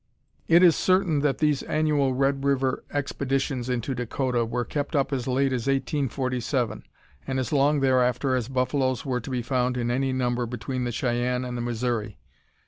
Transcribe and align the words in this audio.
It 0.47 0.63
is 0.63 0.75
certain 0.75 1.19
that 1.19 1.37
these 1.37 1.61
annual 1.61 2.15
Red 2.15 2.43
River 2.43 2.83
expeditions 2.91 3.69
into 3.69 3.93
Dakota 3.93 4.45
were 4.45 4.65
kept 4.65 4.95
up 4.95 5.13
as 5.13 5.27
late 5.27 5.53
as 5.53 5.67
1847, 5.67 6.83
and 7.27 7.37
as 7.39 7.53
long 7.53 7.81
thereafter 7.81 8.33
as 8.33 8.47
buffaloes 8.47 9.05
were 9.05 9.21
to 9.21 9.29
be 9.29 9.43
found 9.43 9.77
in 9.77 9.91
any 9.91 10.11
number 10.11 10.47
between 10.47 10.85
the 10.85 10.91
Cheyenne 10.91 11.45
and 11.45 11.55
the 11.55 11.61
Missouri. 11.61 12.17